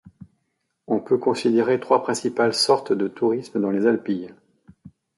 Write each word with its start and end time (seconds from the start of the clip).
On 0.87 0.99
peut 0.99 1.19
considérer 1.19 1.79
trois 1.79 2.01
principales 2.01 2.55
sortes 2.55 2.91
de 2.91 3.07
tourisme 3.07 3.61
dans 3.61 3.69
les 3.69 3.85
Alpilles. 3.85 4.33